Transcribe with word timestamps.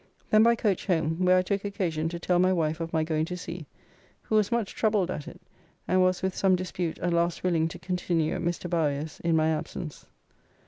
Then 0.31 0.41
by 0.41 0.55
coach 0.55 0.87
home, 0.87 1.23
where 1.23 1.37
I 1.37 1.43
took 1.43 1.63
occasion 1.63 2.09
to 2.09 2.17
tell 2.17 2.39
my 2.39 2.51
wife 2.51 2.79
of 2.79 2.91
my 2.91 3.03
going 3.03 3.23
to 3.25 3.37
sea, 3.37 3.67
who 4.23 4.33
was 4.33 4.51
much 4.51 4.73
troubled 4.73 5.11
at 5.11 5.27
it, 5.27 5.39
and 5.87 6.01
was 6.01 6.23
with 6.23 6.35
some 6.35 6.55
dispute 6.55 6.97
at 6.97 7.13
last 7.13 7.43
willing 7.43 7.67
to 7.67 7.77
continue 7.77 8.33
at 8.33 8.41
Mr. 8.41 8.67
Bowyer's 8.67 9.19
in 9.23 9.35
my 9.35 9.49
absence. 9.49 10.07